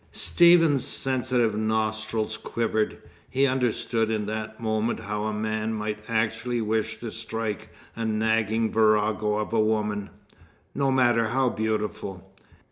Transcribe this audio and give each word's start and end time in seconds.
Stephen's 0.13 0.83
sensitive 0.83 1.55
nostrils 1.55 2.35
quivered. 2.35 3.03
He 3.29 3.45
understood 3.45 4.09
in 4.09 4.25
that 4.25 4.59
moment 4.59 5.01
how 5.01 5.25
a 5.25 5.31
man 5.31 5.75
might 5.75 5.99
actually 6.07 6.59
wish 6.59 6.99
to 7.01 7.11
strike 7.11 7.67
a 7.95 8.03
nagging 8.03 8.71
virago 8.71 9.35
of 9.37 9.53
a 9.53 9.61
woman, 9.61 10.09
no 10.73 10.89
matter 10.91 11.27
how 11.27 11.49
beautiful. 11.49 12.27